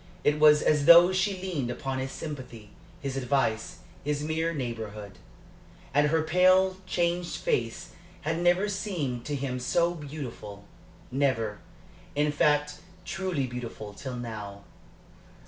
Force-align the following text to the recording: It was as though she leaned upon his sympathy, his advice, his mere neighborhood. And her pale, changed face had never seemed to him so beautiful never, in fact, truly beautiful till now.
It 0.23 0.39
was 0.39 0.63
as 0.63 0.87
though 0.87 1.13
she 1.13 1.39
leaned 1.39 1.69
upon 1.69 1.99
his 1.99 2.11
sympathy, 2.11 2.71
his 3.01 3.15
advice, 3.15 3.81
his 4.03 4.23
mere 4.23 4.51
neighborhood. 4.51 5.19
And 5.93 6.07
her 6.07 6.23
pale, 6.23 6.77
changed 6.87 7.35
face 7.37 7.91
had 8.21 8.39
never 8.39 8.67
seemed 8.67 9.25
to 9.25 9.35
him 9.35 9.59
so 9.59 9.93
beautiful 9.93 10.65
never, 11.11 11.59
in 12.15 12.31
fact, 12.31 12.79
truly 13.05 13.45
beautiful 13.45 13.93
till 13.93 14.15
now. 14.15 14.63